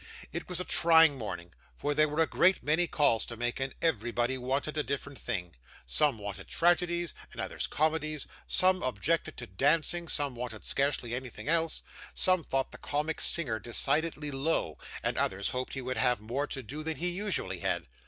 It 0.33 0.49
was 0.49 0.59
a 0.59 0.63
trying 0.65 1.15
morning; 1.15 1.53
for 1.77 1.93
there 1.93 2.09
were 2.09 2.21
a 2.21 2.25
great 2.25 2.63
many 2.63 2.87
calls 2.87 3.23
to 3.27 3.37
make, 3.37 3.59
and 3.59 3.75
everybody 3.83 4.35
wanted 4.35 4.75
a 4.75 4.81
different 4.81 5.19
thing. 5.19 5.55
Some 5.85 6.17
wanted 6.17 6.47
tragedies, 6.47 7.13
and 7.31 7.39
others 7.39 7.67
comedies; 7.67 8.25
some 8.47 8.81
objected 8.81 9.37
to 9.37 9.45
dancing; 9.45 10.07
some 10.07 10.33
wanted 10.33 10.65
scarcely 10.65 11.13
anything 11.13 11.47
else. 11.47 11.83
Some 12.15 12.43
thought 12.43 12.71
the 12.71 12.79
comic 12.79 13.21
singer 13.21 13.59
decidedly 13.59 14.31
low, 14.31 14.79
and 15.03 15.19
others 15.19 15.49
hoped 15.51 15.73
he 15.73 15.81
would 15.83 15.97
have 15.97 16.19
more 16.19 16.47
to 16.47 16.63
do 16.63 16.81
than 16.81 16.97
he 16.97 17.09
usually 17.11 17.59
had. 17.59 17.85